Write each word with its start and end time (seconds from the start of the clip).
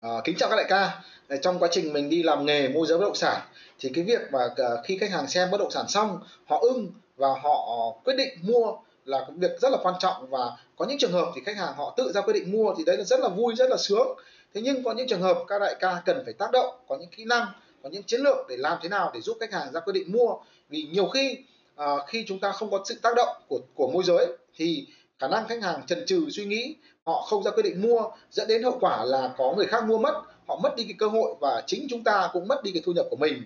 À, 0.00 0.10
kính 0.24 0.36
chào 0.38 0.50
các 0.50 0.56
đại 0.56 0.66
ca. 0.68 1.02
Trong 1.42 1.58
quá 1.58 1.68
trình 1.72 1.92
mình 1.92 2.10
đi 2.10 2.22
làm 2.22 2.46
nghề 2.46 2.68
môi 2.68 2.86
giới 2.86 2.98
bất 2.98 3.04
động 3.04 3.14
sản 3.14 3.40
thì 3.78 3.90
cái 3.94 4.04
việc 4.04 4.20
mà 4.32 4.38
ờ, 4.56 4.82
khi 4.84 4.98
khách 4.98 5.10
hàng 5.10 5.28
xem 5.28 5.50
bất 5.50 5.58
động 5.58 5.70
sản 5.70 5.88
xong 5.88 6.20
họ 6.46 6.58
ưng 6.58 6.92
và 7.16 7.28
họ 7.42 7.90
quyết 8.04 8.14
định 8.14 8.28
mua 8.42 8.76
là 9.04 9.26
việc 9.36 9.50
rất 9.60 9.72
là 9.72 9.78
quan 9.82 9.94
trọng 9.98 10.30
và 10.30 10.56
có 10.76 10.86
những 10.86 10.98
trường 10.98 11.12
hợp 11.12 11.32
thì 11.34 11.40
khách 11.46 11.56
hàng 11.56 11.74
họ 11.76 11.94
tự 11.96 12.12
ra 12.12 12.20
quyết 12.20 12.32
định 12.32 12.52
mua 12.52 12.74
thì 12.78 12.84
đấy 12.84 12.96
là 12.96 13.04
rất 13.04 13.20
là 13.20 13.28
vui 13.28 13.54
rất 13.54 13.70
là 13.70 13.76
sướng 13.76 14.18
thế 14.54 14.60
nhưng 14.60 14.84
có 14.84 14.92
những 14.92 15.08
trường 15.08 15.22
hợp 15.22 15.44
các 15.48 15.58
đại 15.58 15.74
ca 15.80 16.02
cần 16.04 16.22
phải 16.24 16.34
tác 16.34 16.52
động 16.52 16.74
có 16.88 16.96
những 16.96 17.10
kỹ 17.16 17.24
năng 17.24 17.46
có 17.82 17.88
những 17.88 18.02
chiến 18.02 18.20
lược 18.20 18.36
để 18.48 18.56
làm 18.56 18.78
thế 18.82 18.88
nào 18.88 19.10
để 19.14 19.20
giúp 19.20 19.36
khách 19.40 19.52
hàng 19.52 19.72
ra 19.72 19.80
quyết 19.80 19.92
định 19.92 20.12
mua 20.12 20.36
vì 20.68 20.82
nhiều 20.92 21.06
khi 21.06 21.38
à, 21.76 21.86
khi 22.06 22.24
chúng 22.28 22.40
ta 22.40 22.52
không 22.52 22.70
có 22.70 22.82
sự 22.84 22.94
tác 23.02 23.14
động 23.16 23.36
của 23.48 23.60
của 23.74 23.90
môi 23.90 24.02
giới 24.04 24.26
thì 24.56 24.86
khả 25.18 25.28
năng 25.28 25.48
khách 25.48 25.62
hàng 25.62 25.86
chần 25.86 26.06
chừ 26.06 26.26
suy 26.30 26.44
nghĩ 26.44 26.76
họ 27.06 27.22
không 27.22 27.42
ra 27.42 27.50
quyết 27.50 27.62
định 27.62 27.82
mua 27.82 28.02
dẫn 28.30 28.48
đến 28.48 28.62
hậu 28.62 28.78
quả 28.80 29.04
là 29.04 29.30
có 29.38 29.54
người 29.56 29.66
khác 29.66 29.84
mua 29.84 29.98
mất 29.98 30.22
họ 30.48 30.60
mất 30.62 30.76
đi 30.76 30.84
cái 30.84 30.94
cơ 30.98 31.08
hội 31.08 31.34
và 31.40 31.62
chính 31.66 31.86
chúng 31.90 32.04
ta 32.04 32.30
cũng 32.32 32.48
mất 32.48 32.62
đi 32.62 32.70
cái 32.72 32.82
thu 32.84 32.92
nhập 32.92 33.06
của 33.10 33.16
mình. 33.16 33.42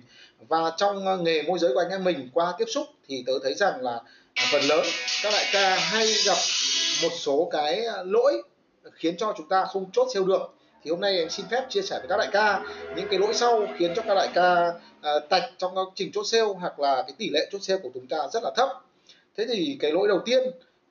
Và 0.49 0.73
trong 0.77 1.07
ờ, 1.07 1.17
nghề 1.17 1.43
môi 1.43 1.59
giới 1.59 1.75
của 1.75 1.81
anh 1.81 1.91
em 1.91 2.05
mình 2.05 2.31
qua 2.35 2.55
tiếp 2.59 2.65
xúc 2.69 2.87
thì 3.09 3.25
tớ 3.27 3.33
thấy 3.43 3.55
rằng 3.55 3.81
là 3.81 4.01
à, 4.35 4.45
phần 4.53 4.63
lớn 4.63 4.87
các 5.23 5.31
đại 5.33 5.45
ca 5.53 5.77
hay 5.77 6.07
gặp 6.27 6.37
một 7.03 7.09
số 7.19 7.49
cái 7.53 7.85
ờ, 7.85 8.03
lỗi 8.07 8.43
khiến 8.93 9.17
cho 9.17 9.35
chúng 9.37 9.49
ta 9.49 9.65
không 9.65 9.91
chốt 9.93 10.09
sale 10.15 10.27
được. 10.27 10.55
Thì 10.85 10.91
hôm 10.91 11.01
nay 11.01 11.19
em 11.19 11.31
xin 11.31 11.47
phép 11.51 11.67
chia 11.69 11.83
sẻ 11.83 11.99
với 11.99 12.09
các 12.09 12.17
đại 12.17 12.29
ca 12.33 12.63
những 12.97 13.09
cái 13.11 13.19
lỗi 13.19 13.35
sau 13.35 13.67
khiến 13.79 13.93
cho 13.97 14.03
các 14.03 14.15
đại 14.15 14.29
ca 14.35 14.69
uh, 14.69 15.29
tạch 15.29 15.45
trong 15.59 15.75
quá 15.75 15.85
trình 15.95 16.13
chốt 16.15 16.25
sale 16.25 16.45
hoặc 16.45 16.81
là 16.81 17.03
cái 17.03 17.15
tỷ 17.19 17.31
lệ 17.31 17.49
chốt 17.53 17.59
sale 17.63 17.81
của 17.83 17.91
chúng 17.95 18.07
ta 18.07 18.19
rất 18.33 18.43
là 18.43 18.51
thấp. 18.57 18.69
Thế 19.37 19.47
thì 19.49 19.77
cái 19.81 19.93
lỗi 19.93 20.09
đầu 20.09 20.21
tiên 20.25 20.43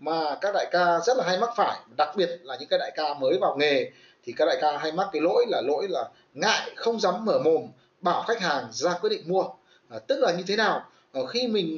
mà 0.02 0.36
các 0.42 0.52
đại 0.54 0.68
ca 0.72 1.00
rất 1.00 1.18
là 1.18 1.24
hay 1.24 1.38
mắc 1.38 1.50
phải 1.56 1.80
đặc 1.98 2.10
biệt 2.16 2.30
là 2.44 2.58
những 2.60 2.70
cái 2.70 2.80
đại 2.80 2.92
ca 2.96 3.14
mới 3.14 3.38
vào 3.42 3.56
nghề 3.58 3.92
thì 4.24 4.34
các 4.38 4.46
đại 4.46 4.58
ca 4.62 4.78
hay 4.78 4.92
mắc 4.92 5.08
cái 5.12 5.22
lỗi 5.22 5.46
là 5.50 5.62
lỗi 5.62 5.88
là 5.90 6.10
ngại 6.34 6.72
không 6.76 7.00
dám 7.00 7.26
mở 7.26 7.40
mồm 7.40 7.68
bảo 8.00 8.24
khách 8.28 8.40
hàng 8.40 8.68
ra 8.72 8.94
quyết 9.02 9.10
định 9.10 9.22
mua. 9.26 9.44
À, 9.90 10.00
tức 10.08 10.20
là 10.20 10.32
như 10.32 10.44
thế 10.48 10.56
nào? 10.56 10.86
À, 11.14 11.22
khi 11.30 11.48
mình 11.48 11.78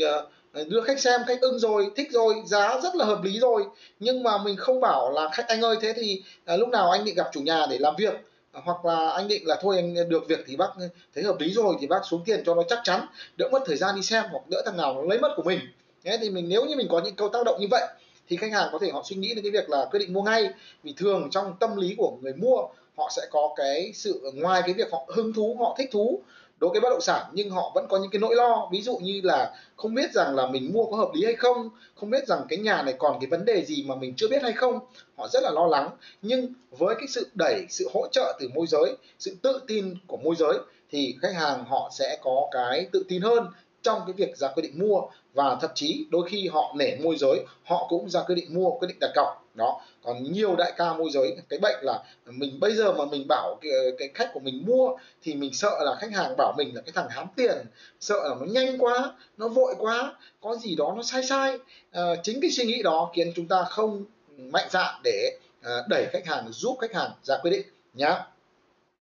à, 0.54 0.62
đưa 0.68 0.82
khách 0.82 1.00
xem 1.00 1.22
khách 1.28 1.42
ưng 1.42 1.60
rồi 1.60 1.92
thích 1.96 2.08
rồi 2.12 2.36
giá 2.46 2.80
rất 2.84 2.96
là 2.96 3.06
hợp 3.06 3.24
lý 3.24 3.40
rồi 3.40 3.64
nhưng 4.00 4.24
mà 4.24 4.38
mình 4.38 4.56
không 4.58 4.80
bảo 4.82 5.12
là 5.12 5.30
khách 5.34 5.48
anh 5.48 5.62
ơi 5.62 5.76
thế 5.82 5.94
thì 5.96 6.24
à, 6.46 6.56
lúc 6.56 6.70
nào 6.70 6.92
anh 6.92 7.06
định 7.06 7.16
gặp 7.16 7.30
chủ 7.34 7.42
nhà 7.42 7.66
để 7.70 7.78
làm 7.78 7.96
việc? 7.98 8.14
À, 8.52 8.62
hoặc 8.64 8.86
là 8.86 9.10
anh 9.10 9.28
định 9.28 9.48
là 9.48 9.58
thôi 9.62 9.76
anh 9.76 10.10
được 10.10 10.28
việc 10.28 10.40
thì 10.48 10.56
bác 10.56 10.70
ừ, 10.80 10.88
thấy 11.16 11.24
hợp 11.24 11.36
lý 11.40 11.54
rồi 11.54 11.76
thì 11.80 11.88
bác 11.88 12.02
xuống 12.06 12.24
tiền 12.26 12.44
cho 12.46 12.56
nó 12.56 12.64
chắc 12.70 12.80
chắn 12.84 13.08
đỡ 13.38 13.50
mất 13.52 13.64
thời 13.66 13.78
gian 13.78 13.96
đi 13.96 14.02
xem 14.02 14.24
hoặc 14.32 14.44
đỡ 14.50 14.62
thằng 14.66 14.78
nào 14.78 14.94
nó 14.94 15.02
lấy 15.02 15.20
mất 15.20 15.34
của 15.36 15.44
mình. 15.44 15.60
Thế 16.04 16.18
thì 16.22 16.30
mình 16.30 16.50
nếu 16.50 16.66
như 16.66 16.76
mình 16.76 16.88
có 16.90 17.02
những 17.06 17.16
câu 17.16 17.30
tác 17.30 17.46
động 17.46 17.62
như 17.62 17.68
vậy 17.72 17.88
thì 18.30 18.38
khách 18.38 18.52
hàng 18.52 18.70
có 18.72 18.80
thể 18.82 18.90
họ 18.94 19.04
suy 19.06 19.16
nghĩ 19.16 19.34
đến 19.34 19.44
cái 19.44 19.52
việc 19.52 19.70
là 19.70 19.86
quyết 19.92 20.00
định 20.00 20.14
mua 20.14 20.22
ngay. 20.22 20.50
Vì 20.84 20.94
thường 20.98 21.28
trong 21.32 21.54
tâm 21.60 21.78
lý 21.78 21.96
của 21.98 22.18
người 22.22 22.34
mua, 22.34 22.68
họ 22.98 23.10
sẽ 23.16 23.22
có 23.32 23.54
cái 23.56 23.92
sự 23.94 24.32
ngoài 24.34 24.62
cái 24.66 24.74
việc 24.74 24.92
họ 24.92 25.06
hứng 25.08 25.34
thú, 25.34 25.58
họ 25.60 25.76
thích 25.78 25.90
thú 25.92 26.22
đối 26.60 26.70
với 26.72 26.82
bất 26.82 26.90
động 26.90 27.02
sản, 27.02 27.26
nhưng 27.34 27.50
họ 27.50 27.72
vẫn 27.76 27.86
có 27.90 27.98
những 27.98 28.10
cái 28.12 28.20
nỗi 28.20 28.36
lo. 28.36 28.70
Ví 28.72 28.82
dụ 28.82 28.98
như 28.98 29.22
là 29.24 29.56
không 29.76 29.96
biết 29.96 30.12
rằng 30.14 30.36
là 30.36 30.48
mình 30.48 30.74
mua 30.74 30.86
có 30.86 30.98
hợp 30.98 31.10
lý 31.14 31.26
hay 31.26 31.36
không 31.36 31.70
không 31.96 32.10
biết 32.10 32.28
rằng 32.28 32.46
cái 32.50 32.60
nhà 32.60 32.82
này 32.82 32.96
còn 32.98 33.20
cái 33.20 33.28
vấn 33.30 33.46
đề 33.46 33.66
gì 33.66 33.84
mà 33.88 33.96
mình 33.96 34.14
chưa 34.18 34.28
biết 34.28 34.44
hay 34.44 34.54
không, 34.54 34.80
họ 35.16 35.28
rất 35.28 35.44
là 35.44 35.52
lo 35.52 35.68
lắng. 35.68 35.90
Nhưng 36.22 36.54
với 36.72 36.96
cái 36.96 37.08
sự 37.08 37.28
đẩy, 37.34 37.66
sự 37.70 37.90
hỗ 37.94 38.08
trợ 38.12 38.38
từ 38.40 38.48
môi 38.56 38.68
giới, 38.68 38.98
sự 39.20 39.36
tự 39.42 39.62
tin 39.68 39.96
của 40.08 40.18
môi 40.18 40.36
giới, 40.36 40.58
thì 40.92 41.16
khách 41.22 41.34
hàng 41.34 41.66
họ 41.66 41.92
sẽ 41.94 42.18
có 42.22 42.48
cái 42.52 42.88
tự 42.92 43.04
tin 43.08 43.22
hơn 43.22 43.46
trong 43.84 44.02
cái 44.08 44.14
việc 44.14 44.38
ra 44.38 44.48
quyết 44.48 44.64
định 44.64 44.80
mua 44.80 45.02
và 45.34 45.58
thậm 45.62 45.72
chí 45.76 46.06
đôi 46.10 46.30
khi 46.30 46.48
họ 46.48 46.74
nể 46.78 46.96
môi 47.04 47.16
giới 47.18 47.46
họ 47.64 47.86
cũng 47.90 48.10
ra 48.10 48.24
quyết 48.24 48.36
định 48.36 48.54
mua 48.54 48.72
quyết 48.72 48.88
định 48.88 48.98
đặt 49.00 49.12
cọc. 49.16 49.44
Đó. 49.54 49.82
Còn 50.04 50.24
nhiều 50.24 50.56
đại 50.56 50.74
ca 50.78 50.94
môi 50.94 51.10
giới 51.12 51.38
cái 51.50 51.60
bệnh 51.60 51.76
là 51.82 52.04
mình 52.26 52.60
bây 52.60 52.76
giờ 52.76 52.94
mà 52.94 53.06
mình 53.06 53.26
bảo 53.28 53.58
cái, 53.62 53.72
cái 53.98 54.10
khách 54.14 54.30
của 54.34 54.40
mình 54.40 54.64
mua 54.66 54.90
thì 55.24 55.34
mình 55.34 55.54
sợ 55.54 55.80
là 55.86 55.96
khách 56.00 56.12
hàng 56.12 56.36
bảo 56.38 56.54
mình 56.58 56.76
là 56.76 56.82
cái 56.82 56.92
thằng 56.96 57.10
hám 57.10 57.28
tiền 57.36 57.58
sợ 58.00 58.30
là 58.30 58.36
nó 58.40 58.46
nhanh 58.46 58.78
quá 58.78 59.14
nó 59.38 59.48
vội 59.48 59.76
quá 59.80 60.16
có 60.42 60.56
gì 60.56 60.76
đó 60.76 60.94
nó 60.98 61.04
sai 61.04 61.24
sai. 61.24 61.58
À, 61.92 62.02
chính 62.24 62.42
cái 62.42 62.52
suy 62.52 62.66
nghĩ 62.66 62.84
đó 62.84 63.12
khiến 63.16 63.34
chúng 63.36 63.48
ta 63.48 63.64
không 63.64 64.06
mạnh 64.38 64.68
dạn 64.72 65.02
để 65.04 65.38
à, 65.62 65.72
đẩy 65.90 66.08
khách 66.12 66.26
hàng 66.26 66.52
giúp 66.52 66.78
khách 66.82 66.94
hàng 66.94 67.12
ra 67.24 67.38
quyết 67.42 67.52
định 67.52 67.66
nhá 67.94 68.26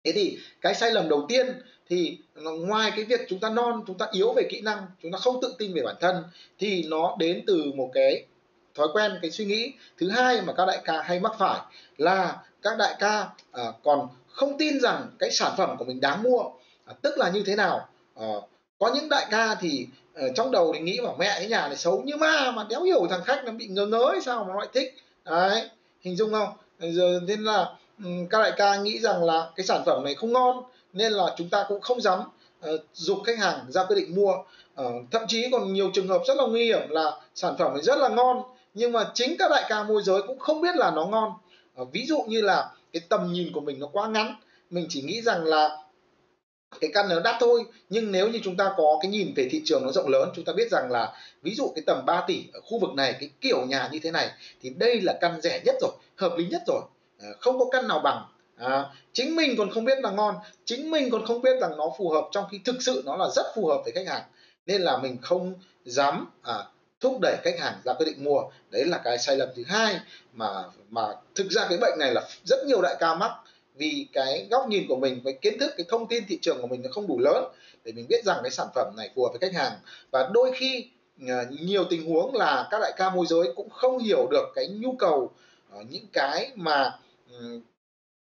thế 0.08 0.12
thì 0.12 0.38
cái 0.60 0.74
sai 0.74 0.90
lầm 0.90 1.08
đầu 1.08 1.26
tiên 1.28 1.46
thì 1.88 2.18
ngoài 2.34 2.92
cái 2.96 3.04
việc 3.04 3.20
chúng 3.28 3.40
ta 3.40 3.50
non 3.50 3.84
chúng 3.86 3.98
ta 3.98 4.06
yếu 4.12 4.32
về 4.32 4.42
kỹ 4.50 4.60
năng 4.60 4.86
chúng 5.02 5.12
ta 5.12 5.18
không 5.18 5.40
tự 5.42 5.54
tin 5.58 5.74
về 5.74 5.82
bản 5.82 5.96
thân 6.00 6.24
thì 6.58 6.84
nó 6.88 7.16
đến 7.18 7.44
từ 7.46 7.72
một 7.76 7.90
cái 7.94 8.24
thói 8.74 8.88
quen 8.92 9.18
cái 9.22 9.30
suy 9.30 9.44
nghĩ. 9.44 9.72
Thứ 9.98 10.10
hai 10.10 10.42
mà 10.42 10.52
các 10.52 10.66
đại 10.66 10.78
ca 10.84 11.02
hay 11.02 11.20
mắc 11.20 11.32
phải 11.38 11.60
là 11.96 12.36
các 12.62 12.78
đại 12.78 12.94
ca 12.98 13.28
à, 13.52 13.64
còn 13.84 14.08
không 14.28 14.58
tin 14.58 14.80
rằng 14.80 15.06
cái 15.18 15.30
sản 15.30 15.52
phẩm 15.56 15.76
của 15.78 15.84
mình 15.84 16.00
đáng 16.00 16.22
mua. 16.22 16.42
À, 16.84 16.94
tức 17.02 17.18
là 17.18 17.30
như 17.30 17.42
thế 17.46 17.56
nào? 17.56 17.88
À, 18.14 18.26
có 18.78 18.94
những 18.94 19.08
đại 19.08 19.26
ca 19.30 19.54
thì 19.54 19.86
à, 20.14 20.24
trong 20.34 20.50
đầu 20.50 20.72
thì 20.74 20.80
nghĩ 20.80 21.00
bảo 21.00 21.16
mẹ 21.18 21.34
cái 21.38 21.48
nhà 21.48 21.68
này 21.68 21.76
xấu 21.76 22.02
như 22.02 22.16
ma 22.16 22.50
mà 22.50 22.66
đéo 22.70 22.82
hiểu 22.82 23.06
thằng 23.10 23.24
khách 23.24 23.42
nó 23.44 23.52
bị 23.52 23.66
ngớ 23.66 23.86
ngớ 23.86 24.08
hay 24.12 24.20
sao 24.20 24.44
mà 24.44 24.52
nó 24.52 24.60
lại 24.60 24.68
thích. 24.74 24.94
Đấy 25.24 25.68
hình 26.00 26.16
dung 26.16 26.32
không? 26.32 26.48
Ờ, 26.80 26.90
giờ 26.90 27.20
nên 27.26 27.44
là 27.44 27.74
Ừ, 28.04 28.10
các 28.30 28.38
đại 28.38 28.52
ca 28.56 28.76
nghĩ 28.76 28.98
rằng 28.98 29.24
là 29.24 29.50
cái 29.56 29.66
sản 29.66 29.82
phẩm 29.86 30.04
này 30.04 30.14
không 30.14 30.32
ngon 30.32 30.62
nên 30.92 31.12
là 31.12 31.34
chúng 31.36 31.48
ta 31.48 31.64
cũng 31.68 31.80
không 31.80 32.00
dám 32.00 32.20
uh, 32.20 32.80
dục 32.92 33.18
khách 33.24 33.38
hàng 33.38 33.64
ra 33.68 33.84
quyết 33.84 33.96
định 33.96 34.14
mua. 34.14 34.32
Uh, 34.32 34.86
thậm 35.10 35.22
chí 35.28 35.48
còn 35.52 35.72
nhiều 35.72 35.90
trường 35.94 36.08
hợp 36.08 36.22
rất 36.26 36.36
là 36.36 36.44
nguy 36.46 36.64
hiểm 36.64 36.88
là 36.88 37.20
sản 37.34 37.54
phẩm 37.58 37.74
này 37.74 37.82
rất 37.82 37.98
là 37.98 38.08
ngon 38.08 38.42
nhưng 38.74 38.92
mà 38.92 39.10
chính 39.14 39.36
các 39.38 39.50
đại 39.50 39.64
ca 39.68 39.82
môi 39.82 40.02
giới 40.02 40.22
cũng 40.22 40.38
không 40.38 40.60
biết 40.60 40.76
là 40.76 40.90
nó 40.90 41.06
ngon. 41.06 41.32
Uh, 41.82 41.88
ví 41.92 42.06
dụ 42.06 42.20
như 42.28 42.42
là 42.42 42.70
cái 42.92 43.02
tầm 43.08 43.32
nhìn 43.32 43.52
của 43.52 43.60
mình 43.60 43.80
nó 43.80 43.86
quá 43.86 44.08
ngắn 44.08 44.34
mình 44.70 44.86
chỉ 44.88 45.02
nghĩ 45.02 45.22
rằng 45.22 45.44
là 45.44 45.78
cái 46.80 46.90
căn 46.94 47.08
nó 47.08 47.20
đắt 47.20 47.36
thôi. 47.40 47.64
Nhưng 47.88 48.12
nếu 48.12 48.28
như 48.28 48.40
chúng 48.44 48.56
ta 48.56 48.72
có 48.76 48.98
cái 49.02 49.10
nhìn 49.10 49.34
về 49.36 49.48
thị 49.50 49.62
trường 49.64 49.82
nó 49.84 49.92
rộng 49.92 50.08
lớn 50.08 50.30
chúng 50.34 50.44
ta 50.44 50.52
biết 50.52 50.70
rằng 50.70 50.90
là 50.90 51.12
ví 51.42 51.54
dụ 51.54 51.72
cái 51.74 51.82
tầm 51.86 52.02
3 52.06 52.24
tỷ 52.26 52.44
ở 52.52 52.60
khu 52.60 52.78
vực 52.78 52.90
này 52.94 53.14
cái 53.20 53.30
kiểu 53.40 53.66
nhà 53.66 53.88
như 53.92 53.98
thế 54.02 54.10
này 54.10 54.30
thì 54.62 54.70
đây 54.70 55.00
là 55.00 55.18
căn 55.20 55.40
rẻ 55.40 55.60
nhất 55.64 55.74
rồi 55.80 55.90
hợp 56.16 56.32
lý 56.36 56.46
nhất 56.46 56.62
rồi. 56.66 56.80
Ờ, 57.22 57.28
không 57.40 57.58
có 57.58 57.64
căn 57.72 57.88
nào 57.88 58.00
bằng. 58.00 58.24
À, 58.56 58.84
chính 59.12 59.36
mình 59.36 59.54
còn 59.58 59.70
không 59.70 59.84
biết 59.84 59.98
là 59.98 60.10
ngon 60.10 60.34
chính 60.64 60.90
mình 60.90 61.10
còn 61.10 61.26
không 61.26 61.42
biết 61.42 61.60
rằng 61.60 61.76
nó 61.76 61.92
phù 61.98 62.10
hợp 62.10 62.28
trong 62.32 62.44
khi 62.50 62.60
thực 62.64 62.76
sự 62.80 63.02
nó 63.06 63.16
là 63.16 63.28
rất 63.36 63.46
phù 63.54 63.66
hợp 63.66 63.80
với 63.84 63.92
khách 63.92 64.06
hàng. 64.06 64.22
Nên 64.66 64.82
là 64.82 64.98
mình 64.98 65.16
không 65.22 65.54
dám 65.84 66.30
à, 66.42 66.64
thúc 67.00 67.18
đẩy 67.20 67.36
khách 67.42 67.58
hàng 67.60 67.74
ra 67.84 67.92
quyết 67.92 68.06
định 68.06 68.24
mua. 68.24 68.42
Đấy 68.70 68.84
là 68.84 69.00
cái 69.04 69.18
sai 69.18 69.36
lầm 69.36 69.48
thứ 69.56 69.62
hai 69.66 70.00
mà 70.32 70.64
mà 70.88 71.02
thực 71.34 71.50
ra 71.50 71.66
cái 71.68 71.78
bệnh 71.78 71.98
này 71.98 72.14
là 72.14 72.28
rất 72.44 72.58
nhiều 72.66 72.82
đại 72.82 72.96
ca 73.00 73.14
mắc 73.14 73.32
vì 73.74 74.06
cái 74.12 74.46
góc 74.50 74.68
nhìn 74.68 74.88
của 74.88 74.96
mình 74.96 75.20
với 75.24 75.32
kiến 75.32 75.58
thức 75.58 75.70
cái 75.76 75.86
thông 75.88 76.06
tin 76.06 76.24
thị 76.28 76.38
trường 76.42 76.60
của 76.60 76.66
mình 76.66 76.82
nó 76.82 76.88
không 76.92 77.06
đủ 77.06 77.18
lớn 77.18 77.44
để 77.84 77.92
mình 77.92 78.06
biết 78.08 78.24
rằng 78.24 78.38
cái 78.42 78.50
sản 78.50 78.66
phẩm 78.74 78.94
này 78.96 79.10
phù 79.14 79.22
hợp 79.24 79.30
với 79.30 79.50
khách 79.50 79.58
hàng. 79.58 79.72
Và 80.10 80.30
đôi 80.32 80.52
khi 80.54 80.86
ờ, 81.28 81.44
nhiều 81.50 81.84
tình 81.90 82.10
huống 82.10 82.34
là 82.34 82.68
các 82.70 82.78
đại 82.80 82.92
ca 82.96 83.10
môi 83.10 83.26
giới 83.26 83.52
cũng 83.56 83.70
không 83.70 83.98
hiểu 83.98 84.28
được 84.30 84.44
cái 84.54 84.68
nhu 84.68 84.92
cầu 84.98 85.30
những 85.90 86.06
cái 86.12 86.50
mà 86.54 86.98
Ừ, 87.32 87.60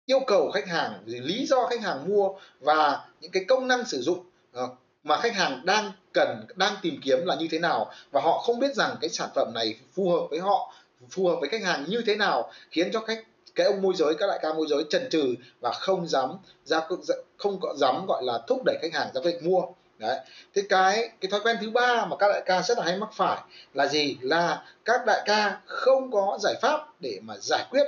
yêu 0.06 0.19
cầu 0.28 0.52
khách 0.52 0.68
hàng 0.68 1.03
lý 1.06 1.46
do 1.46 1.68
khách 1.69 1.81
hàng 1.81 2.09
mua 2.09 2.29
và 2.59 3.07
những 3.22 3.31
cái 3.31 3.46
công 3.47 3.68
năng 3.68 3.85
sử 3.85 4.02
dụng 4.02 4.25
ờ, 4.53 4.69
mà 5.03 5.18
khách 5.18 5.35
hàng 5.35 5.62
đang 5.66 5.91
cần, 6.13 6.46
đang 6.56 6.75
tìm 6.81 7.00
kiếm 7.03 7.25
là 7.25 7.35
như 7.35 7.47
thế 7.52 7.59
nào 7.59 7.91
và 8.12 8.22
họ 8.22 8.38
không 8.38 8.59
biết 8.59 8.75
rằng 8.75 8.96
cái 9.02 9.09
sản 9.09 9.29
phẩm 9.35 9.52
này 9.53 9.75
phù 9.94 10.09
hợp 10.09 10.28
với 10.29 10.40
họ, 10.40 10.74
phù 11.09 11.28
hợp 11.28 11.35
với 11.40 11.50
khách 11.50 11.63
hàng 11.63 11.85
như 11.88 12.02
thế 12.06 12.16
nào 12.16 12.52
khiến 12.72 12.90
cho 12.94 13.00
khách, 13.00 13.24
cái 13.56 13.66
ông 13.66 13.81
môi 13.81 13.94
giới, 13.97 14.16
các 14.19 14.28
đại 14.28 14.40
ca 14.41 14.53
môi 14.53 14.68
giới 14.69 14.84
chần 14.90 15.09
chừ 15.09 15.35
và 15.62 15.72
không 15.72 16.08
dám 16.08 16.29
ra 16.66 16.81
dạ, 17.02 17.16
không 17.38 17.59
có 17.62 17.73
dám, 17.78 18.06
gọi 18.08 18.23
là, 18.23 18.40
thúc 18.47 18.62
đẩy 18.66 18.78
khách 18.81 18.94
hàng 18.94 19.08
ra 19.13 19.22
quyết 19.22 19.44
mua. 19.44 19.62
Đấy. 19.97 20.19
Thế 20.56 20.62
cái 20.69 21.09
cái 21.22 21.31
thói 21.31 21.40
quen 21.44 21.58
thứ 21.62 21.69
ba 21.69 22.06
mà 22.06 22.16
các 22.19 22.28
đại 22.29 22.41
ca 22.46 22.62
rất 22.62 22.78
là 22.78 22.84
hay 22.85 22.97
mắc 22.97 23.09
phải 23.13 23.38
là 23.73 23.88
gì? 23.88 24.18
Là 24.22 24.63
các 24.85 25.02
đại 25.06 25.22
ca 25.25 25.62
không 25.66 26.12
có 26.12 26.38
giải 26.41 26.56
pháp 26.62 26.88
để 27.00 27.19
mà 27.23 27.38
giải 27.38 27.66
quyết 27.69 27.84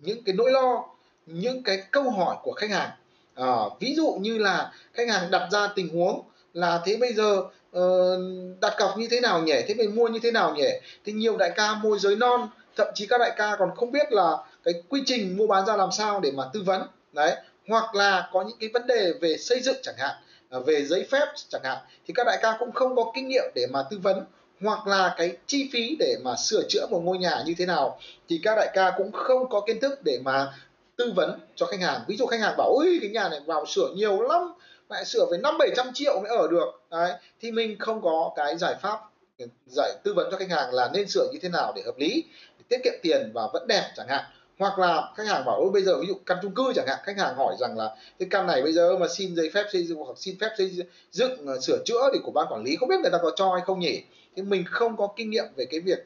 những 0.00 0.24
cái 0.24 0.34
nỗi 0.34 0.50
lo 0.50 0.84
những 1.26 1.62
cái 1.62 1.82
câu 1.90 2.10
hỏi 2.10 2.36
của 2.42 2.52
khách 2.52 2.70
hàng. 2.70 2.90
À, 3.34 3.56
ví 3.80 3.94
dụ 3.94 4.16
như 4.20 4.38
là 4.38 4.72
khách 4.92 5.08
hàng 5.08 5.30
đặt 5.30 5.48
ra 5.50 5.68
tình 5.74 5.88
huống 5.88 6.22
là 6.52 6.82
thế 6.84 6.96
bây 6.96 7.12
giờ 7.12 7.42
uh, 7.78 8.20
đặt 8.60 8.74
cọc 8.78 8.98
như 8.98 9.08
thế 9.10 9.20
nào 9.20 9.42
nhỉ 9.42 9.54
thế 9.68 9.74
mình 9.74 9.94
mua 9.94 10.08
như 10.08 10.18
thế 10.22 10.30
nào 10.30 10.54
nhỉ? 10.54 10.68
Thì 11.04 11.12
nhiều 11.12 11.36
đại 11.36 11.50
ca 11.56 11.74
môi 11.74 11.98
giới 11.98 12.16
non 12.16 12.48
thậm 12.76 12.88
chí 12.94 13.06
các 13.06 13.18
đại 13.18 13.32
ca 13.36 13.56
còn 13.58 13.70
không 13.76 13.92
biết 13.92 14.12
là 14.12 14.36
cái 14.64 14.74
quy 14.88 15.02
trình 15.06 15.36
mua 15.36 15.46
bán 15.46 15.66
ra 15.66 15.76
làm 15.76 15.92
sao 15.92 16.20
để 16.20 16.30
mà 16.30 16.44
tư 16.52 16.62
vấn 16.66 16.82
đấy. 17.12 17.36
Hoặc 17.68 17.94
là 17.94 18.28
có 18.32 18.42
những 18.42 18.56
cái 18.60 18.70
vấn 18.74 18.86
đề 18.86 19.12
về 19.20 19.36
xây 19.36 19.60
dựng 19.60 19.76
chẳng 19.82 19.94
hạn 19.98 20.16
ờ, 20.50 20.60
về 20.60 20.84
giấy 20.84 21.06
phép 21.10 21.26
chẳng 21.48 21.62
hạn 21.64 21.78
thì 22.06 22.14
các 22.14 22.26
đại 22.26 22.38
ca 22.42 22.56
cũng 22.58 22.72
không 22.72 22.96
có 22.96 23.12
kinh 23.14 23.28
nghiệm 23.28 23.44
để 23.54 23.66
mà 23.70 23.82
tư 23.90 23.98
vấn 24.02 24.24
hoặc 24.60 24.86
là 24.86 25.14
cái 25.18 25.36
chi 25.46 25.68
phí 25.72 25.96
để 25.98 26.16
mà 26.22 26.36
sửa 26.36 26.62
chữa 26.68 26.86
một 26.90 27.00
ngôi 27.04 27.18
nhà 27.18 27.42
như 27.46 27.54
thế 27.58 27.66
nào, 27.66 27.98
thì 28.28 28.40
các 28.42 28.54
đại 28.56 28.70
ca 28.74 28.92
cũng 28.96 29.12
không 29.12 29.48
có 29.48 29.60
kiến 29.66 29.80
thức 29.80 29.98
để 30.04 30.18
mà 30.24 30.54
tư 30.96 31.12
vấn 31.16 31.40
cho 31.56 31.66
khách 31.66 31.80
hàng. 31.80 32.00
Ví 32.08 32.16
dụ 32.16 32.26
khách 32.26 32.40
hàng 32.40 32.54
bảo, 32.56 32.70
ôi, 32.70 32.98
cái 33.00 33.10
nhà 33.10 33.28
này 33.28 33.40
vào 33.46 33.66
sửa 33.66 33.88
nhiều 33.94 34.22
lắm 34.22 34.52
lại 34.88 35.04
sửa 35.04 35.26
phải 35.30 35.38
năm 35.38 35.58
bảy 35.58 35.68
trăm 35.76 35.90
triệu 35.94 36.20
mới 36.20 36.36
ở 36.36 36.48
được. 36.48 36.80
Đấy, 36.90 37.12
thì 37.40 37.50
mình 37.50 37.78
không 37.78 38.02
có 38.02 38.32
cái 38.36 38.58
giải 38.58 38.74
pháp 38.82 39.00
giải 39.66 39.94
tư 40.02 40.14
vấn 40.14 40.28
cho 40.30 40.36
khách 40.36 40.50
hàng 40.50 40.72
là 40.72 40.90
nên 40.92 41.08
sửa 41.08 41.28
như 41.32 41.38
thế 41.42 41.48
nào 41.48 41.72
để 41.76 41.82
hợp 41.86 41.98
lý, 41.98 42.24
để 42.58 42.64
tiết 42.68 42.80
kiệm 42.84 42.94
tiền 43.02 43.30
và 43.34 43.48
vẫn 43.52 43.66
đẹp 43.66 43.92
chẳng 43.96 44.08
hạn. 44.08 44.24
Hoặc 44.58 44.78
là 44.78 45.12
khách 45.16 45.26
hàng 45.26 45.44
bảo, 45.44 45.56
ôi, 45.56 45.70
bây 45.72 45.82
giờ 45.82 45.98
ví 46.00 46.06
dụ 46.06 46.14
căn 46.26 46.38
chung 46.42 46.54
cư 46.54 46.72
chẳng 46.74 46.86
hạn. 46.86 46.98
Khách 47.02 47.18
hàng 47.18 47.34
hỏi 47.34 47.54
rằng 47.60 47.78
là 47.78 47.96
cái 48.18 48.28
căn 48.30 48.46
này 48.46 48.62
bây 48.62 48.72
giờ 48.72 48.96
mà 48.96 49.06
xin 49.08 49.36
giấy 49.36 49.50
phép 49.54 49.64
xây 49.72 49.84
dựng 49.84 49.98
hoặc 49.98 50.18
xin 50.18 50.36
phép 50.40 50.48
xây 50.58 50.76
dựng 51.12 51.46
ờ, 51.46 51.60
sửa 51.60 51.78
chữa 51.84 52.10
thì 52.12 52.18
của 52.24 52.30
ban 52.30 52.46
quản 52.50 52.64
lý 52.64 52.76
không 52.76 52.88
biết 52.88 53.00
người 53.02 53.10
ta 53.10 53.18
có 53.22 53.30
cho 53.36 53.52
hay 53.54 53.62
không 53.66 53.80
nhỉ? 53.80 54.02
Thì 54.36 54.42
mình 54.42 54.64
không 54.70 54.96
có 54.96 55.08
kinh 55.16 55.30
nghiệm 55.30 55.44
về 55.56 55.64
cái 55.64 55.80
việc 55.80 55.98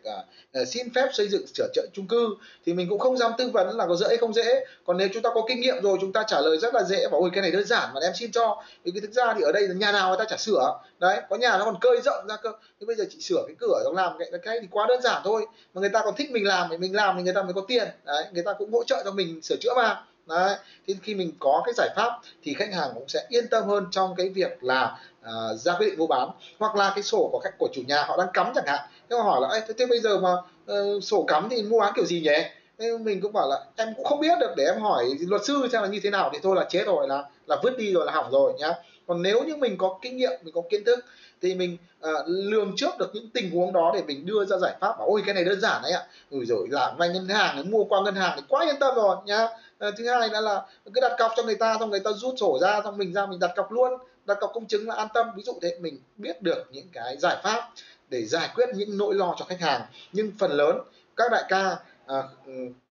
uh, 0.60 0.68
xin 0.68 0.94
phép 0.94 1.08
xây 1.12 1.28
dựng 1.28 1.46
sửa 1.46 1.68
chữa 1.74 1.86
chung 1.92 2.06
cư 2.06 2.28
thì 2.66 2.74
mình 2.74 2.88
cũng 2.88 2.98
không 2.98 3.16
dám 3.16 3.32
tư 3.38 3.50
vấn 3.52 3.76
là 3.76 3.86
có 3.86 3.96
dễ 3.96 4.06
hay 4.08 4.16
không 4.16 4.32
dễ. 4.32 4.64
Còn 4.86 4.96
nếu 4.96 5.08
chúng 5.12 5.22
ta 5.22 5.30
có 5.34 5.42
kinh 5.48 5.60
nghiệm 5.60 5.82
rồi 5.82 5.98
chúng 6.00 6.12
ta 6.12 6.24
trả 6.26 6.40
lời 6.40 6.58
rất 6.58 6.74
là 6.74 6.82
dễ 6.82 7.08
bảo 7.08 7.20
ôi 7.20 7.30
cái 7.32 7.42
này 7.42 7.50
đơn 7.50 7.64
giản 7.64 7.90
mà 7.94 8.00
em 8.02 8.12
xin 8.14 8.32
cho. 8.32 8.62
Vì 8.84 8.92
cái 8.92 9.00
thực 9.00 9.12
ra 9.12 9.34
thì 9.34 9.42
ở 9.42 9.52
đây 9.52 9.68
là 9.68 9.74
nhà 9.74 9.92
nào 9.92 10.08
người 10.08 10.18
ta 10.18 10.24
chả 10.24 10.36
sửa. 10.36 10.80
Đấy 10.98 11.20
có 11.30 11.36
nhà 11.36 11.58
nó 11.58 11.64
còn 11.64 11.76
cơi 11.80 12.00
rộng 12.04 12.26
ra 12.28 12.36
cơ. 12.36 12.52
Nhưng 12.80 12.86
bây 12.86 12.96
giờ 12.96 13.04
chị 13.10 13.20
sửa 13.20 13.44
cái 13.46 13.56
cửa 13.58 13.80
xong 13.84 13.96
làm 13.96 14.18
cái, 14.18 14.28
cái 14.42 14.60
thì 14.60 14.66
quá 14.70 14.86
đơn 14.88 15.02
giản 15.02 15.22
thôi. 15.24 15.46
Mà 15.74 15.80
người 15.80 15.90
ta 15.90 16.02
còn 16.04 16.14
thích 16.16 16.30
mình 16.30 16.46
làm 16.46 16.68
thì 16.70 16.76
mình 16.76 16.96
làm 16.96 17.16
thì 17.16 17.22
người 17.22 17.34
ta 17.34 17.42
mới 17.42 17.52
có 17.52 17.60
tiền. 17.68 17.88
Đấy 18.04 18.24
người 18.32 18.42
ta 18.42 18.52
cũng 18.52 18.72
hỗ 18.72 18.84
trợ 18.84 19.02
cho 19.04 19.10
mình 19.10 19.42
sửa 19.42 19.56
chữa 19.60 19.74
mà 19.76 20.04
đấy 20.26 20.56
thì 20.86 20.96
khi 21.02 21.14
mình 21.14 21.32
có 21.38 21.62
cái 21.66 21.74
giải 21.74 21.88
pháp 21.96 22.20
thì 22.42 22.54
khách 22.54 22.72
hàng 22.74 22.90
cũng 22.94 23.08
sẽ 23.08 23.26
yên 23.28 23.48
tâm 23.48 23.68
hơn 23.68 23.86
trong 23.90 24.14
cái 24.16 24.28
việc 24.28 24.64
là 24.64 24.98
uh, 25.20 25.58
ra 25.58 25.74
quyết 25.78 25.86
định 25.86 25.98
mua 25.98 26.06
bán. 26.06 26.28
Hoặc 26.58 26.76
là 26.76 26.92
cái 26.94 27.02
sổ 27.02 27.28
của 27.32 27.40
khách 27.44 27.58
của 27.58 27.68
chủ 27.72 27.82
nhà 27.86 28.04
họ 28.04 28.16
đang 28.16 28.28
cắm 28.32 28.52
chẳng 28.54 28.66
hạn. 28.66 28.80
Thế 29.10 29.16
mà 29.16 29.22
hỏi 29.22 29.40
là 29.40 29.60
thế, 29.68 29.74
thế 29.78 29.86
bây 29.86 30.00
giờ 30.00 30.18
mà 30.18 30.32
uh, 30.72 31.04
sổ 31.04 31.24
cắm 31.28 31.48
thì 31.50 31.62
mua 31.62 31.80
bán 31.80 31.92
kiểu 31.96 32.04
gì 32.04 32.20
nhỉ? 32.20 32.42
Thế 32.78 32.98
mình 32.98 33.20
cũng 33.20 33.32
bảo 33.32 33.48
là 33.48 33.64
em 33.76 33.94
cũng 33.96 34.04
không 34.04 34.20
biết 34.20 34.38
được 34.40 34.54
để 34.56 34.64
em 34.64 34.80
hỏi 34.80 35.04
luật 35.20 35.42
sư 35.44 35.68
xem 35.72 35.82
là 35.82 35.88
như 35.88 36.00
thế 36.02 36.10
nào. 36.10 36.30
Thì 36.32 36.38
thôi 36.42 36.56
là 36.56 36.66
chết 36.70 36.82
rồi 36.86 37.08
là 37.08 37.24
là 37.46 37.56
vứt 37.62 37.78
đi 37.78 37.92
rồi 37.92 38.06
là 38.06 38.12
hỏng 38.12 38.30
rồi 38.30 38.52
nhá 38.58 38.72
còn 39.10 39.22
nếu 39.22 39.44
như 39.44 39.56
mình 39.56 39.78
có 39.78 39.98
kinh 40.02 40.16
nghiệm 40.16 40.30
mình 40.42 40.54
có 40.54 40.62
kiến 40.70 40.84
thức 40.84 41.04
thì 41.42 41.54
mình 41.54 41.76
uh, 41.98 42.10
lường 42.26 42.72
trước 42.76 42.98
được 42.98 43.10
những 43.14 43.30
tình 43.34 43.50
huống 43.50 43.72
đó 43.72 43.92
để 43.94 44.02
mình 44.02 44.26
đưa 44.26 44.44
ra 44.44 44.56
giải 44.56 44.76
pháp 44.80 44.98
bảo 44.98 45.06
ôi 45.06 45.22
cái 45.26 45.34
này 45.34 45.44
đơn 45.44 45.60
giản 45.60 45.82
đấy 45.82 45.92
ạ. 45.92 46.02
Rồi 46.30 46.44
rồi 46.46 46.68
làm 46.70 46.96
vay 46.96 47.08
ngân 47.08 47.28
hàng 47.28 47.70
mua 47.70 47.84
qua 47.84 48.02
ngân 48.02 48.14
hàng 48.14 48.32
thì 48.36 48.42
quá 48.48 48.64
yên 48.64 48.74
tâm 48.80 48.94
rồi 48.94 49.16
nhá. 49.24 49.44
Uh, 49.44 49.94
thứ 49.98 50.08
hai 50.08 50.28
nữa 50.28 50.40
là 50.40 50.62
cứ 50.94 51.00
đặt 51.00 51.12
cọc 51.18 51.32
cho 51.36 51.42
người 51.42 51.54
ta 51.54 51.76
xong 51.78 51.90
người 51.90 52.00
ta 52.00 52.10
rút 52.12 52.34
sổ 52.40 52.58
ra 52.62 52.80
xong 52.84 52.98
mình 52.98 53.12
ra 53.12 53.26
mình 53.26 53.38
đặt 53.38 53.50
cọc 53.56 53.72
luôn. 53.72 53.92
Đặt 54.24 54.36
cọc 54.40 54.50
công 54.54 54.66
chứng 54.66 54.88
là 54.88 54.94
an 54.94 55.08
tâm. 55.14 55.26
Ví 55.36 55.42
dụ 55.42 55.52
thế 55.62 55.78
mình 55.80 55.98
biết 56.16 56.42
được 56.42 56.66
những 56.70 56.86
cái 56.92 57.16
giải 57.16 57.36
pháp 57.42 57.70
để 58.08 58.24
giải 58.24 58.48
quyết 58.54 58.68
những 58.74 58.98
nỗi 58.98 59.14
lo 59.14 59.34
cho 59.38 59.44
khách 59.44 59.60
hàng. 59.60 59.82
Nhưng 60.12 60.32
phần 60.38 60.50
lớn 60.50 60.78
các 61.16 61.32
đại 61.32 61.44
ca 61.48 61.76
à, 62.06 62.22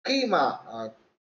khi 0.05 0.27
mà 0.29 0.51
à, 0.67 0.79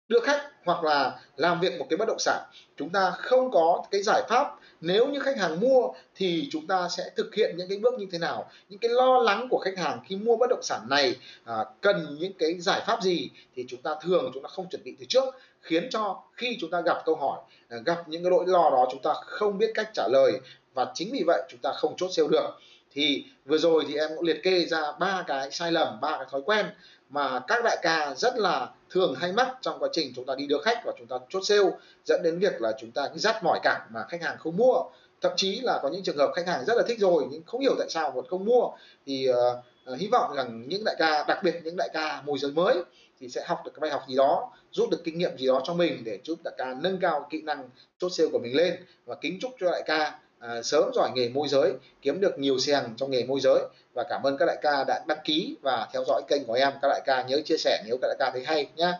đưa 0.08 0.20
khách 0.20 0.42
hoặc 0.64 0.84
là 0.84 1.18
làm 1.36 1.60
việc 1.60 1.78
một 1.78 1.86
cái 1.90 1.96
bất 1.96 2.08
động 2.08 2.18
sản 2.18 2.42
chúng 2.76 2.90
ta 2.90 3.10
không 3.10 3.50
có 3.50 3.84
cái 3.90 4.02
giải 4.02 4.22
pháp 4.28 4.56
nếu 4.80 5.06
như 5.06 5.20
khách 5.20 5.36
hàng 5.36 5.60
mua 5.60 5.88
thì 6.14 6.48
chúng 6.50 6.66
ta 6.66 6.88
sẽ 6.88 7.10
thực 7.16 7.34
hiện 7.34 7.54
những 7.56 7.68
cái 7.68 7.78
bước 7.78 7.94
như 7.98 8.06
thế 8.12 8.18
nào? 8.18 8.50
Những 8.68 8.78
cái 8.78 8.90
lo 8.90 9.18
lắng 9.18 9.46
của 9.50 9.58
khách 9.58 9.78
hàng 9.78 10.00
khi 10.06 10.16
mua 10.16 10.36
bất 10.36 10.50
động 10.50 10.62
sản 10.62 10.80
này 10.90 11.16
à, 11.44 11.54
cần 11.80 12.16
những 12.20 12.32
cái 12.32 12.60
giải 12.60 12.82
pháp 12.86 13.02
gì 13.02 13.30
thì 13.56 13.64
chúng 13.68 13.82
ta 13.82 13.90
thường 14.02 14.30
chúng 14.34 14.42
ta 14.42 14.48
không 14.48 14.68
chuẩn 14.70 14.84
bị 14.84 14.94
từ 15.00 15.06
trước 15.08 15.24
khiến 15.60 15.88
cho 15.90 16.22
khi 16.32 16.56
chúng 16.60 16.70
ta 16.70 16.80
gặp 16.80 17.02
câu 17.04 17.14
hỏi 17.14 17.40
à, 17.68 17.78
gặp 17.84 18.08
những 18.08 18.22
cái 18.22 18.30
nỗi 18.30 18.44
lo 18.46 18.70
đó 18.70 18.88
chúng 18.90 19.02
ta 19.02 19.14
không 19.24 19.58
biết 19.58 19.70
cách 19.74 19.90
trả 19.94 20.08
lời 20.08 20.32
và 20.74 20.86
chính 20.94 21.12
vì 21.12 21.22
vậy 21.26 21.42
chúng 21.48 21.60
ta 21.62 21.72
không 21.72 21.96
chốt 21.96 22.08
sale 22.12 22.28
được. 22.28 22.50
Thì 22.92 23.24
vừa 23.44 23.58
rồi 23.58 23.84
thì 23.88 23.96
em 23.96 24.10
cũng 24.16 24.24
liệt 24.24 24.42
kê 24.42 24.64
ra 24.64 24.92
ba 25.00 25.24
cái 25.26 25.50
sai 25.50 25.72
lầm 25.72 26.00
ba 26.00 26.16
cái 26.16 26.26
thói 26.30 26.40
quen 26.44 26.66
mà 27.10 27.40
các 27.46 27.64
đại 27.64 27.78
ca 27.82 28.14
rất 28.16 28.36
là 28.36 28.68
thường 28.90 29.14
hay 29.14 29.32
mắc 29.32 29.48
trong 29.60 29.78
quá 29.78 29.88
trình 29.92 30.12
chúng 30.16 30.26
ta 30.26 30.34
đi 30.34 30.46
đưa 30.46 30.62
khách 30.62 30.82
và 30.84 30.92
chúng 30.98 31.06
ta 31.06 31.16
chốt 31.28 31.40
sale 31.44 31.70
dẫn 32.04 32.22
đến 32.22 32.38
việc 32.38 32.60
là 32.60 32.72
chúng 32.80 32.90
ta 32.90 33.08
cứ 33.08 33.18
dắt 33.18 33.44
mỏi 33.44 33.60
cả 33.62 33.86
mà 33.90 34.04
khách 34.08 34.22
hàng 34.22 34.36
không 34.38 34.56
mua. 34.56 34.82
Thậm 35.20 35.32
chí 35.36 35.60
là 35.60 35.80
có 35.82 35.88
những 35.88 36.02
trường 36.02 36.16
hợp 36.16 36.32
khách 36.34 36.46
hàng 36.46 36.64
rất 36.64 36.76
là 36.76 36.82
thích 36.88 37.00
rồi 37.00 37.26
nhưng 37.30 37.42
không 37.46 37.60
hiểu 37.60 37.74
tại 37.78 37.90
sao 37.90 38.10
vẫn 38.10 38.26
không 38.28 38.44
mua. 38.44 38.70
Thì 39.06 39.28
uh, 39.30 39.98
hy 39.98 40.08
vọng 40.12 40.34
rằng 40.36 40.64
những 40.68 40.84
đại 40.84 40.96
ca 40.98 41.24
đặc 41.28 41.38
biệt 41.42 41.60
những 41.64 41.76
đại 41.76 41.88
ca 41.92 42.22
môi 42.26 42.38
giới 42.38 42.52
mới 42.52 42.76
thì 43.20 43.28
sẽ 43.28 43.44
học 43.46 43.58
được 43.64 43.70
cái 43.74 43.80
bài 43.80 43.90
học 43.90 44.02
gì 44.08 44.16
đó 44.16 44.52
rút 44.72 44.90
được 44.90 45.00
kinh 45.04 45.18
nghiệm 45.18 45.36
gì 45.38 45.46
đó 45.46 45.62
cho 45.64 45.74
mình 45.74 46.04
để 46.04 46.18
giúp 46.24 46.38
đại 46.44 46.54
ca 46.58 46.74
nâng 46.80 46.98
cao 47.00 47.26
kỹ 47.30 47.42
năng 47.42 47.68
chốt 47.98 48.08
sale 48.08 48.30
của 48.32 48.38
mình 48.38 48.56
lên. 48.56 48.76
Và 49.04 49.14
kính 49.20 49.38
chúc 49.40 49.50
cho 49.60 49.70
đại 49.70 49.82
ca 49.86 50.18
à, 50.40 50.62
sớm 50.62 50.90
giỏi 50.94 51.10
nghề 51.14 51.28
môi 51.28 51.48
giới 51.48 51.72
kiếm 52.02 52.20
được 52.20 52.38
nhiều 52.38 52.58
xèng 52.58 52.84
trong 52.96 53.10
nghề 53.10 53.24
môi 53.24 53.40
giới. 53.40 53.60
Và 53.94 54.04
cảm 54.08 54.22
ơn 54.22 54.36
các 54.36 54.46
đại 54.46 54.56
ca 54.62 54.84
đã 54.84 55.04
đăng 55.08 55.18
ký 55.24 55.56
và 55.62 55.88
theo 55.92 56.04
dõi 56.04 56.22
kênh 56.28 56.44
của 56.44 56.52
em. 56.52 56.72
Các 56.82 56.88
đại 56.88 57.00
ca 57.04 57.22
nhớ 57.22 57.40
chia 57.44 57.56
sẻ 57.56 57.82
nếu 57.86 57.98
các 58.02 58.08
đại 58.08 58.16
ca 58.18 58.30
thấy 58.30 58.44
hay 58.44 58.66
nhé 58.76 58.92